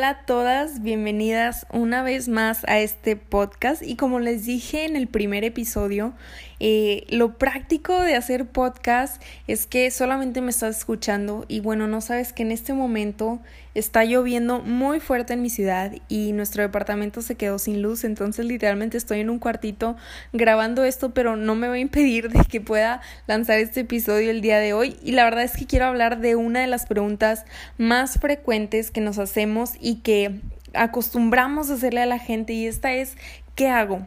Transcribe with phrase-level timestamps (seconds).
[0.00, 3.82] Hola a todas, bienvenidas una vez más a este podcast.
[3.82, 6.14] Y como les dije en el primer episodio,
[6.58, 12.00] eh, lo práctico de hacer podcast es que solamente me estás escuchando y bueno, no
[12.00, 13.40] sabes que en este momento
[13.74, 18.44] está lloviendo muy fuerte en mi ciudad y nuestro departamento se quedó sin luz, entonces
[18.46, 19.96] literalmente estoy en un cuartito
[20.32, 24.40] grabando esto, pero no me va a impedir de que pueda lanzar este episodio el
[24.40, 27.44] día de hoy y la verdad es que quiero hablar de una de las preguntas
[27.78, 30.40] más frecuentes que nos hacemos y que
[30.74, 33.16] acostumbramos a hacerle a la gente y esta es
[33.54, 34.06] ¿qué hago?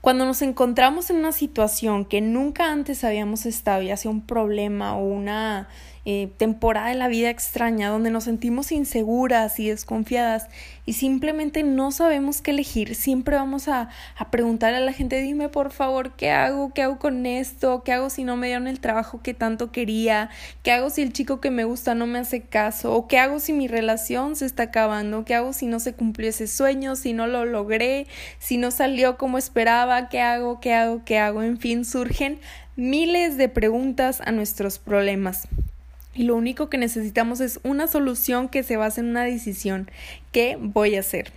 [0.00, 4.96] Cuando nos encontramos en una situación que nunca antes habíamos estado, ya sea un problema
[4.96, 5.68] o una
[6.04, 10.48] eh, temporada de la vida extraña donde nos sentimos inseguras y desconfiadas
[10.84, 15.48] y simplemente no sabemos qué elegir, siempre vamos a, a preguntar a la gente, dime
[15.48, 16.72] por favor, ¿qué hago?
[16.74, 17.84] ¿Qué hago con esto?
[17.84, 20.28] ¿Qué hago si no me dieron el trabajo que tanto quería?
[20.64, 22.92] ¿Qué hago si el chico que me gusta no me hace caso?
[22.92, 25.24] ¿O qué hago si mi relación se está acabando?
[25.24, 26.96] ¿Qué hago si no se cumplió ese sueño?
[26.96, 28.06] ¿Si no lo logré?
[28.40, 30.08] ¿Si no salió como esperaba?
[30.08, 30.60] ¿Qué hago?
[30.60, 31.04] ¿Qué hago?
[31.04, 31.42] ¿Qué hago?
[31.42, 32.40] En fin, surgen
[32.76, 35.46] miles de preguntas a nuestros problemas.
[36.14, 39.90] Y lo único que necesitamos es una solución que se base en una decisión.
[40.30, 41.32] ¿Qué voy a hacer?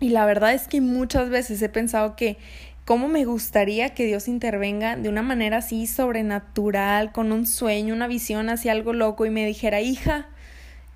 [0.00, 2.36] Y la verdad es que muchas veces he pensado que
[2.84, 8.06] cómo me gustaría que Dios intervenga de una manera así sobrenatural, con un sueño, una
[8.06, 10.28] visión hacia algo loco y me dijera, hija,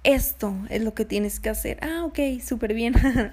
[0.05, 1.79] esto es lo que tienes que hacer.
[1.83, 2.95] Ah, ok, súper bien.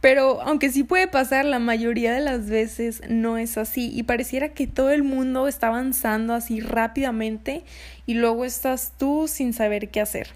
[0.00, 4.50] Pero aunque sí puede pasar, la mayoría de las veces no es así y pareciera
[4.50, 7.64] que todo el mundo está avanzando así rápidamente
[8.06, 10.28] y luego estás tú sin saber qué hacer.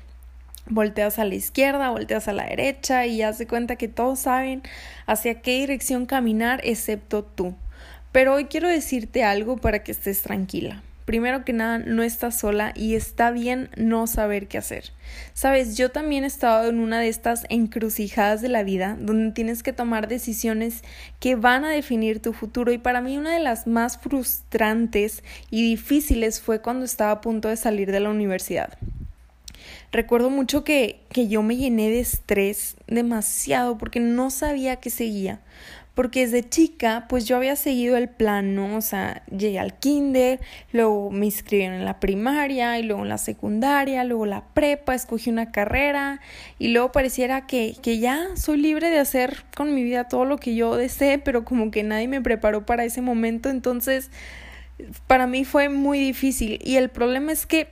[0.67, 4.63] Volteas a la izquierda, volteas a la derecha y haz de cuenta que todos saben
[5.07, 7.55] hacia qué dirección caminar excepto tú.
[8.11, 10.83] Pero hoy quiero decirte algo para que estés tranquila.
[11.05, 14.93] Primero que nada, no estás sola y está bien no saber qué hacer.
[15.35, 19.63] Sabes, yo también he estado en una de estas encrucijadas de la vida donde tienes
[19.63, 20.83] que tomar decisiones
[21.19, 25.63] que van a definir tu futuro y para mí una de las más frustrantes y
[25.63, 28.79] difíciles fue cuando estaba a punto de salir de la universidad.
[29.91, 35.41] Recuerdo mucho que, que yo me llené de estrés demasiado porque no sabía qué seguía
[35.95, 38.77] porque desde chica pues yo había seguido el plan, ¿no?
[38.77, 40.41] O sea, llegué al kinder,
[40.73, 45.31] luego me inscribieron en la primaria y luego en la secundaria, luego la prepa, escogí
[45.31, 46.21] una carrera
[46.59, 50.39] y luego pareciera que, que ya soy libre de hacer con mi vida todo lo
[50.39, 54.11] que yo desee, pero como que nadie me preparó para ese momento, entonces
[55.07, 57.69] para mí fue muy difícil y el problema es que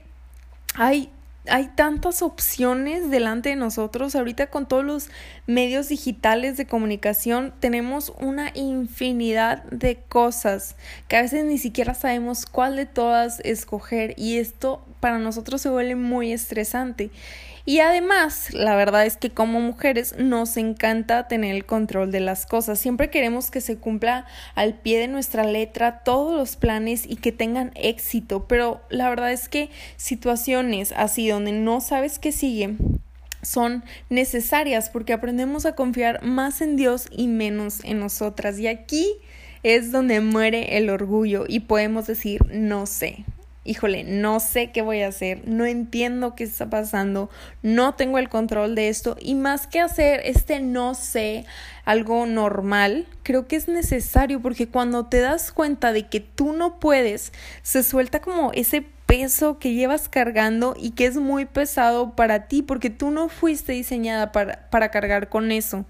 [0.75, 1.09] hay
[1.47, 4.15] hay tantas opciones delante de nosotros.
[4.15, 5.09] Ahorita con todos los
[5.47, 10.75] medios digitales de comunicación tenemos una infinidad de cosas
[11.07, 15.69] que a veces ni siquiera sabemos cuál de todas escoger y esto para nosotros se
[15.69, 17.09] vuelve muy estresante.
[17.65, 22.45] Y además, la verdad es que como mujeres nos encanta tener el control de las
[22.45, 22.79] cosas.
[22.79, 27.31] Siempre queremos que se cumpla al pie de nuestra letra todos los planes y que
[27.31, 28.47] tengan éxito.
[28.47, 32.75] Pero la verdad es que situaciones así donde no sabes qué sigue
[33.43, 38.59] son necesarias porque aprendemos a confiar más en Dios y menos en nosotras.
[38.59, 39.07] Y aquí
[39.63, 43.25] es donde muere el orgullo y podemos decir no sé
[43.63, 47.29] híjole, no sé qué voy a hacer, no entiendo qué está pasando,
[47.61, 51.45] no tengo el control de esto y más que hacer este no sé
[51.85, 56.79] algo normal, creo que es necesario porque cuando te das cuenta de que tú no
[56.79, 62.47] puedes, se suelta como ese peso que llevas cargando y que es muy pesado para
[62.47, 65.85] ti porque tú no fuiste diseñada para, para cargar con eso.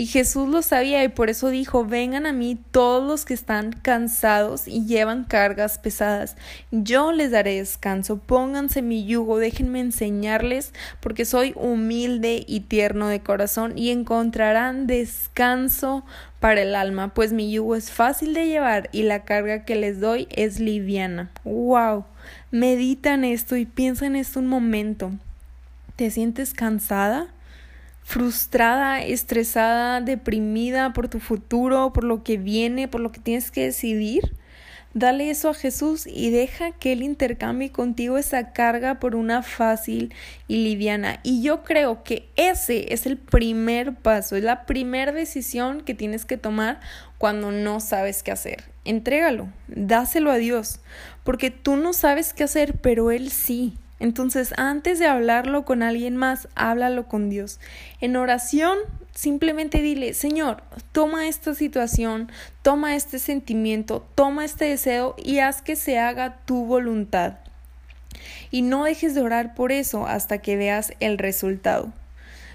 [0.00, 3.72] Y Jesús lo sabía y por eso dijo, vengan a mí todos los que están
[3.72, 6.38] cansados y llevan cargas pesadas.
[6.70, 13.20] Yo les daré descanso, pónganse mi yugo, déjenme enseñarles, porque soy humilde y tierno de
[13.20, 16.02] corazón y encontrarán descanso
[16.38, 20.00] para el alma, pues mi yugo es fácil de llevar y la carga que les
[20.00, 21.30] doy es liviana.
[21.44, 22.06] ¡Wow!
[22.50, 25.10] Medita en esto y piensa en esto un momento.
[25.96, 27.34] ¿Te sientes cansada?
[28.10, 33.62] Frustrada, estresada, deprimida por tu futuro, por lo que viene, por lo que tienes que
[33.62, 34.34] decidir,
[34.94, 40.12] dale eso a Jesús y deja que Él intercambie contigo esa carga por una fácil
[40.48, 41.20] y liviana.
[41.22, 46.24] Y yo creo que ese es el primer paso, es la primera decisión que tienes
[46.24, 46.80] que tomar
[47.16, 48.64] cuando no sabes qué hacer.
[48.84, 50.80] Entrégalo, dáselo a Dios,
[51.22, 53.78] porque tú no sabes qué hacer, pero Él sí.
[54.00, 57.60] Entonces, antes de hablarlo con alguien más, háblalo con Dios.
[58.00, 58.78] En oración,
[59.14, 60.62] simplemente dile, Señor,
[60.92, 62.32] toma esta situación,
[62.62, 67.34] toma este sentimiento, toma este deseo y haz que se haga tu voluntad.
[68.50, 71.92] Y no dejes de orar por eso hasta que veas el resultado.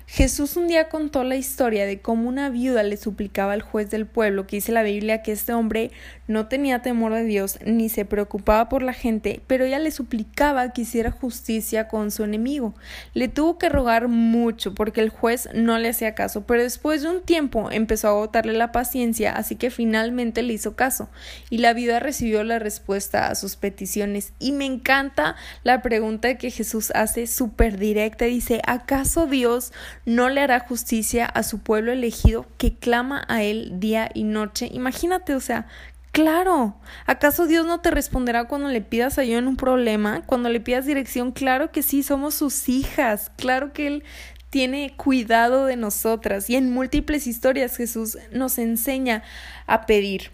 [0.08, 4.06] Jesús un día contó la historia de cómo una viuda le suplicaba al juez del
[4.06, 5.90] pueblo, que dice la Biblia que este hombre
[6.28, 10.74] no tenía temor de Dios ni se preocupaba por la gente, pero ella le suplicaba
[10.74, 12.76] que hiciera justicia con su enemigo.
[13.16, 17.10] Le tuvo que rogar mucho porque el juez no le hacía caso, pero después de
[17.10, 21.10] un tiempo empezó a agotarle la paciencia, así que finalmente le hizo caso
[21.50, 24.34] y la viuda recibió la respuesta a sus peticiones.
[24.38, 29.74] Y me encanta la pregunta que Jesús hace súper directa, dice, ¿acaso Dios
[30.06, 34.70] no le hará justicia a su pueblo elegido que clama a él día y noche.
[34.72, 35.68] Imagínate, o sea,
[36.16, 36.78] Claro.
[37.08, 40.22] ¿Acaso Dios no te responderá cuando le pidas ayuda en un problema?
[40.26, 43.34] Cuando le pidas dirección, claro que sí, somos sus hijas.
[43.36, 44.04] Claro que Él
[44.50, 46.50] tiene cuidado de nosotras.
[46.50, 49.24] Y en múltiples historias Jesús nos enseña
[49.68, 50.32] a pedir.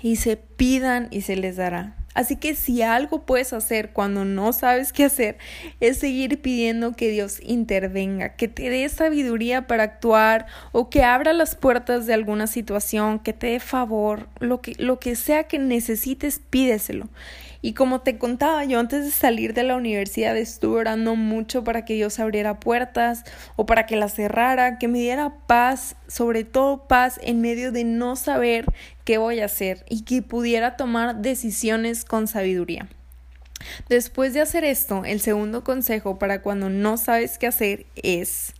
[0.00, 1.94] Y se pidan y se les dará.
[2.14, 5.36] Así que si algo puedes hacer cuando no sabes qué hacer,
[5.80, 11.32] es seguir pidiendo que Dios intervenga, que te dé sabiduría para actuar o que abra
[11.32, 15.58] las puertas de alguna situación, que te dé favor, lo que, lo que sea que
[15.58, 17.08] necesites, pídeselo.
[17.64, 21.86] Y como te contaba, yo antes de salir de la universidad estuve orando mucho para
[21.86, 23.24] que Dios abriera puertas
[23.56, 27.84] o para que las cerrara, que me diera paz, sobre todo paz en medio de
[27.84, 28.66] no saber
[29.04, 32.86] qué voy a hacer y que pudiera tomar decisiones con sabiduría.
[33.88, 38.52] Después de hacer esto, el segundo consejo para cuando no sabes qué hacer es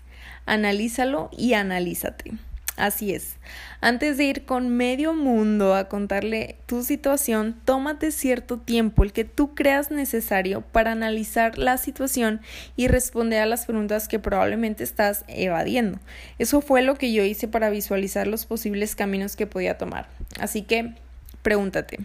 [0.47, 2.33] analízalo y analízate.
[2.77, 3.37] Así es.
[3.81, 9.25] Antes de ir con medio mundo a contarle tu situación, tómate cierto tiempo, el que
[9.25, 12.41] tú creas necesario, para analizar la situación
[12.75, 16.01] y responder a las preguntas que probablemente estás evadiendo.
[16.41, 20.09] Eso fue lo que yo hice para visualizar los posibles caminos que podía tomar.
[20.41, 20.95] Así que,
[21.43, 22.01] pregúntate,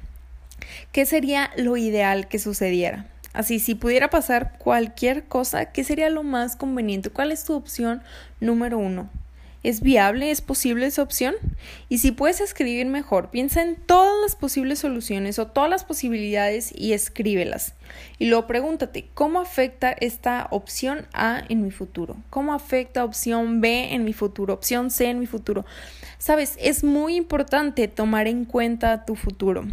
[0.91, 3.07] ¿qué sería lo ideal que sucediera?
[3.33, 7.09] Así, si pudiera pasar cualquier cosa, ¿qué sería lo más conveniente?
[7.09, 8.03] ¿Cuál es tu opción
[8.39, 9.09] número uno?
[9.61, 10.31] ¿Es viable?
[10.31, 11.35] ¿Es posible esa opción?
[11.89, 16.73] Y si puedes escribir mejor, piensa en todas las posibles soluciones o todas las posibilidades
[16.73, 17.73] y escríbelas.
[18.19, 22.15] Y luego pregúntate, ¿cómo afecta esta opción A en mi futuro?
[22.29, 24.53] ¿Cómo afecta opción B en mi futuro?
[24.53, 25.65] Opción C en mi futuro.
[26.19, 29.65] Sabes, es muy importante tomar en cuenta tu futuro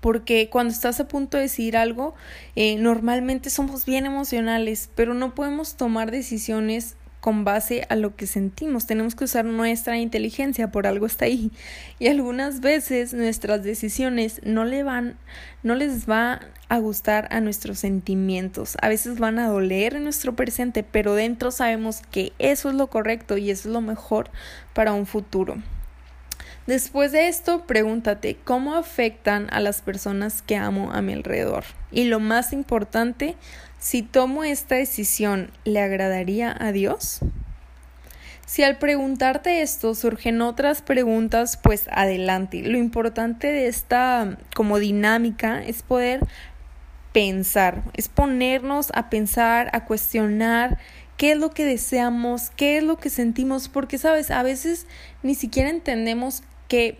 [0.00, 2.14] porque cuando estás a punto de decir algo,
[2.56, 8.26] eh, normalmente somos bien emocionales, pero no podemos tomar decisiones con base a lo que
[8.26, 8.86] sentimos.
[8.86, 11.50] Tenemos que usar nuestra inteligencia, por algo está ahí.
[11.98, 15.16] Y algunas veces nuestras decisiones no le van,
[15.62, 18.76] no les va a gustar a nuestros sentimientos.
[18.80, 22.86] A veces van a doler en nuestro presente, pero dentro sabemos que eso es lo
[22.88, 24.30] correcto y eso es lo mejor
[24.72, 25.56] para un futuro.
[26.70, 31.64] Después de esto, pregúntate cómo afectan a las personas que amo a mi alrededor.
[31.90, 33.34] Y lo más importante,
[33.80, 37.22] si tomo esta decisión, ¿le agradaría a Dios?
[38.46, 42.62] Si al preguntarte esto surgen otras preguntas, pues adelante.
[42.62, 46.20] Lo importante de esta como dinámica es poder
[47.10, 50.78] pensar, es ponernos a pensar, a cuestionar
[51.16, 54.86] qué es lo que deseamos, qué es lo que sentimos, porque sabes, a veces
[55.24, 56.96] ni siquiera entendemos qué,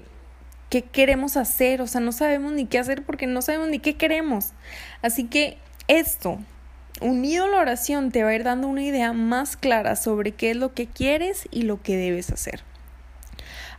[0.68, 3.94] qué queremos hacer, o sea, no sabemos ni qué hacer porque no sabemos ni qué
[3.94, 4.52] queremos.
[5.00, 6.40] Así que esto,
[7.00, 10.50] unido a la oración, te va a ir dando una idea más clara sobre qué
[10.50, 12.62] es lo que quieres y lo que debes hacer.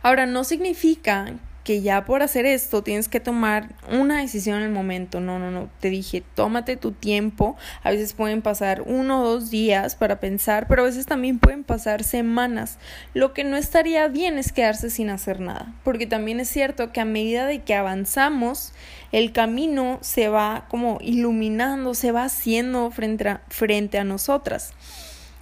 [0.02, 4.70] Ahora, no significa que ya por hacer esto tienes que tomar una decisión en el
[4.70, 5.20] momento.
[5.20, 5.68] No, no, no.
[5.80, 7.56] Te dije, tómate tu tiempo.
[7.82, 11.62] A veces pueden pasar uno o dos días para pensar, pero a veces también pueden
[11.64, 12.78] pasar semanas.
[13.14, 17.00] Lo que no estaría bien es quedarse sin hacer nada, porque también es cierto que
[17.00, 18.72] a medida de que avanzamos,
[19.12, 24.72] el camino se va como iluminando, se va haciendo frente a, frente a nosotras.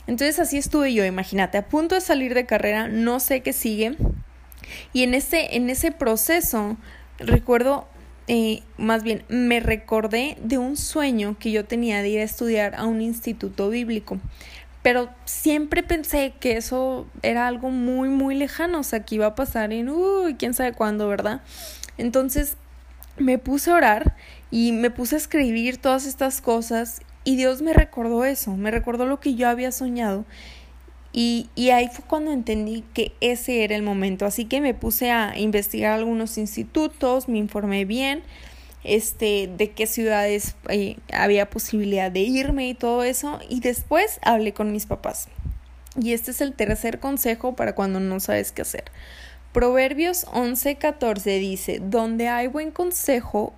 [0.06, 3.96] Entonces así estuve yo, imagínate, a punto de salir de carrera, no sé qué sigue
[4.93, 6.76] y en ese, en ese proceso,
[7.19, 7.87] recuerdo,
[8.29, 12.75] eh, más bien, me recordé de un sueño que yo tenía de ir a estudiar
[12.76, 14.19] a un instituto bíblico.
[14.83, 19.35] Pero siempre pensé que eso era algo muy, muy lejano, o sea, que iba a
[19.35, 21.43] pasar en, uy, quién sabe cuándo, ¿verdad?
[21.99, 22.57] Entonces
[23.19, 24.17] me puse a orar
[24.50, 29.05] y me puse a escribir todas estas cosas y Dios me recordó eso, me recordó
[29.05, 30.25] lo que yo había soñado
[31.12, 34.26] y, y, ahí fue cuando entendí que ese era el momento.
[34.26, 38.23] Así que me puse a investigar algunos institutos, me informé bien
[38.85, 43.40] este, de qué ciudades eh, había posibilidad de irme y todo eso.
[43.49, 45.29] Y después hablé con mis papás.
[46.00, 48.85] Y este es el tercer consejo para cuando no sabes qué hacer.
[49.52, 53.52] Proverbios 11:14 dice, donde hay buen consejo,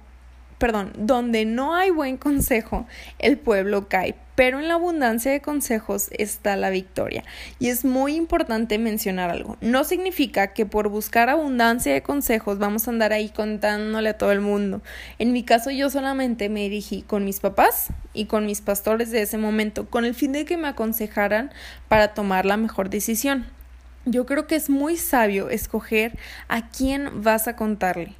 [0.56, 2.86] perdón, donde no hay buen consejo,
[3.18, 7.22] el pueblo cae, pero en la abundancia de consejos está la victoria.
[7.60, 9.56] Y es muy importante mencionar algo.
[9.60, 14.32] No significa que por buscar abundancia de consejos vamos a andar ahí contándole a todo
[14.32, 14.82] el mundo.
[15.20, 19.22] En mi caso yo solamente me dirigí con mis papás y con mis pastores de
[19.22, 21.52] ese momento con el fin de que me aconsejaran
[21.86, 23.46] para tomar la mejor decisión.
[24.06, 26.18] Yo creo que es muy sabio escoger
[26.48, 28.16] a quién vas a contarle.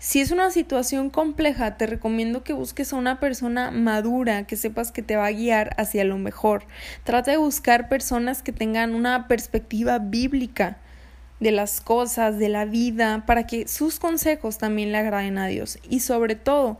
[0.00, 4.92] Si es una situación compleja, te recomiendo que busques a una persona madura, que sepas
[4.92, 6.62] que te va a guiar hacia lo mejor.
[7.02, 10.78] Trata de buscar personas que tengan una perspectiva bíblica
[11.40, 15.80] de las cosas, de la vida, para que sus consejos también le agraden a Dios.
[15.90, 16.78] Y sobre todo,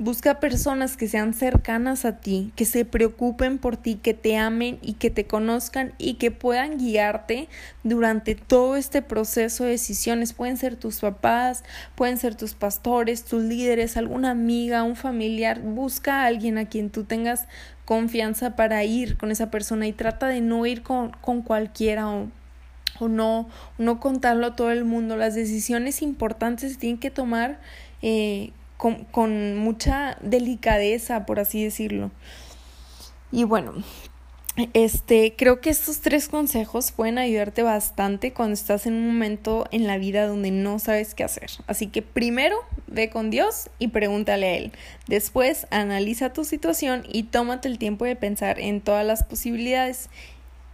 [0.00, 4.80] Busca personas que sean cercanas a ti, que se preocupen por ti, que te amen
[4.82, 7.48] y que te conozcan y que puedan guiarte
[7.84, 10.32] durante todo este proceso de decisiones.
[10.32, 11.62] Pueden ser tus papás,
[11.94, 15.60] pueden ser tus pastores, tus líderes, alguna amiga, un familiar.
[15.60, 17.46] Busca a alguien a quien tú tengas
[17.84, 22.28] confianza para ir con esa persona y trata de no ir con, con cualquiera o
[23.00, 25.16] o no, no contarlo a todo el mundo.
[25.16, 27.58] Las decisiones importantes se tienen que tomar
[28.02, 32.10] eh, con, mucha delicadeza, por así decirlo.
[33.32, 33.72] Y bueno,
[34.72, 39.86] este, creo que estos tres consejos pueden ayudarte bastante cuando estás en un momento en
[39.86, 41.50] la vida donde no sabes qué hacer.
[41.66, 44.72] Así que primero ve con Dios y pregúntale a Él.
[45.08, 50.08] Después analiza tu situación y tómate el tiempo de pensar en todas las posibilidades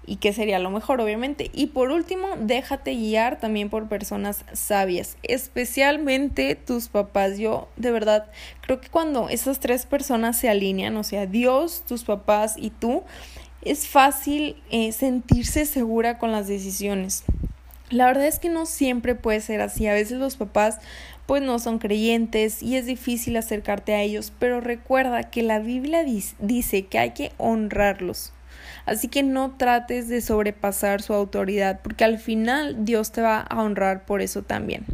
[0.06, 1.50] y qué sería lo mejor, obviamente.
[1.52, 7.38] Y por último, déjate guiar también por personas sabias, especialmente tus papás.
[7.38, 8.30] Yo de verdad
[8.62, 13.02] creo que cuando esas tres personas se alinean, o sea, Dios, tus papás y tú,
[13.62, 17.24] es fácil eh, sentirse segura con las decisiones.
[17.90, 19.86] La verdad es que no siempre puede ser así.
[19.86, 20.78] A veces los papás
[21.26, 26.04] pues no son creyentes y es difícil acercarte a ellos, pero recuerda que la Biblia
[26.40, 28.32] dice que hay que honrarlos.
[28.86, 33.62] Así que no trates de sobrepasar su autoridad, porque al final Dios te va a
[33.62, 34.84] honrar por eso también.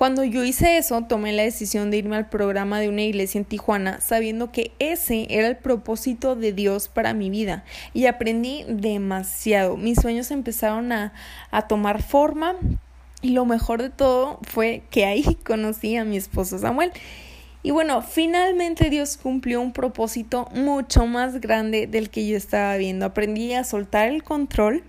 [0.00, 3.44] Cuando yo hice eso, tomé la decisión de irme al programa de una iglesia en
[3.44, 7.64] Tijuana, sabiendo que ese era el propósito de Dios para mi vida.
[7.92, 9.76] Y aprendí demasiado.
[9.76, 11.12] Mis sueños empezaron a,
[11.50, 12.56] a tomar forma.
[13.20, 16.92] Y lo mejor de todo fue que ahí conocí a mi esposo Samuel.
[17.62, 23.04] Y bueno, finalmente Dios cumplió un propósito mucho más grande del que yo estaba viendo.
[23.04, 24.82] Aprendí a soltar el control,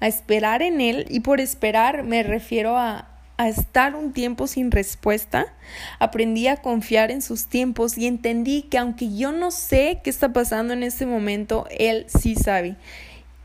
[0.00, 3.08] a esperar en Él y por esperar me refiero a,
[3.38, 5.46] a estar un tiempo sin respuesta.
[5.98, 10.30] Aprendí a confiar en sus tiempos y entendí que aunque yo no sé qué está
[10.30, 12.76] pasando en este momento, Él sí sabe.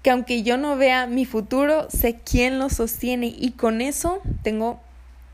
[0.02, 4.82] Que aunque yo no vea mi futuro, sé quién lo sostiene y con eso tengo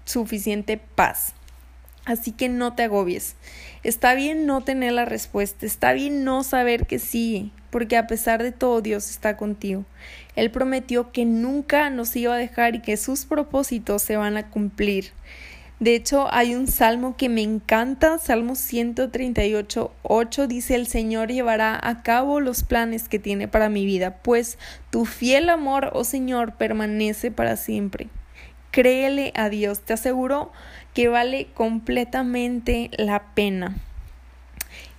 [0.05, 1.33] suficiente paz.
[2.11, 3.35] Así que no te agobies.
[3.83, 8.43] Está bien no tener la respuesta, está bien no saber que sí, porque a pesar
[8.43, 9.85] de todo Dios está contigo.
[10.35, 14.49] Él prometió que nunca nos iba a dejar y que sus propósitos se van a
[14.49, 15.11] cumplir.
[15.79, 21.79] De hecho, hay un salmo que me encanta, Salmo 138, 8, dice, el Señor llevará
[21.81, 24.59] a cabo los planes que tiene para mi vida, pues
[24.91, 28.09] tu fiel amor, oh Señor, permanece para siempre.
[28.71, 30.51] Créele a Dios, te aseguro
[30.93, 33.75] que vale completamente la pena.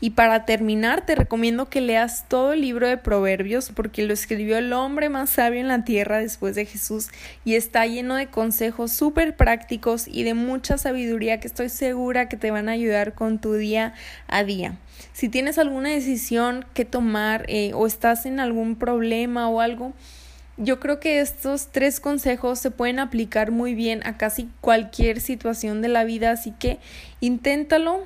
[0.03, 4.59] Y para terminar, te recomiendo que leas todo el libro de Proverbios porque lo escribió
[4.59, 7.09] el hombre más sabio en la tierra después de Jesús
[7.45, 12.37] y está lleno de consejos súper prácticos y de mucha sabiduría que estoy segura que
[12.37, 13.95] te van a ayudar con tu día
[14.27, 14.77] a día.
[15.13, 19.93] Si tienes alguna decisión que tomar eh, o estás en algún problema o algo,
[20.63, 25.83] yo creo que estos tres consejos se pueden aplicar muy bien a casi cualquier situación
[25.83, 26.79] de la vida, así que
[27.21, 28.05] inténtalo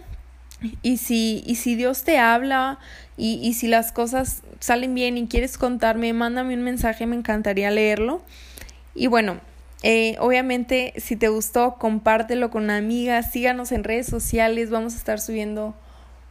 [0.83, 2.79] y si, y si Dios te habla
[3.17, 7.71] y, y si las cosas salen bien y quieres contarme, mándame un mensaje, me encantaría
[7.71, 8.23] leerlo.
[8.95, 9.41] Y bueno,
[9.83, 15.21] eh, obviamente si te gustó, compártelo con amigas, síganos en redes sociales, vamos a estar
[15.21, 15.75] subiendo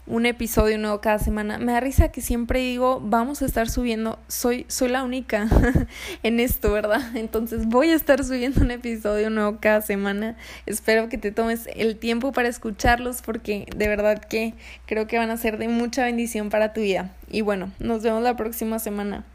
[0.08, 1.58] un episodio nuevo cada semana.
[1.58, 5.48] Me da risa que siempre digo, vamos a estar subiendo, soy, soy la única
[6.24, 7.02] en esto, ¿verdad?
[7.16, 10.38] Entonces voy a estar subiendo un episodio nuevo cada semana.
[10.66, 14.54] Espero que te tomes el tiempo para escucharlos porque de verdad que
[14.86, 17.12] creo que van a ser de mucha bendición para tu vida.
[17.30, 19.26] Y bueno, nos vemos la próxima semana.